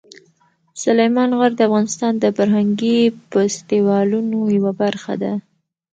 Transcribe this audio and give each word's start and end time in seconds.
سلیمان 0.83 1.29
غر 1.39 1.51
د 1.57 1.61
افغانستان 1.67 2.13
د 2.19 2.25
فرهنګي 2.37 2.99
فستیوالونو 3.31 4.37
یوه 4.57 4.71
برخه 4.81 5.13
ده. 5.23 5.33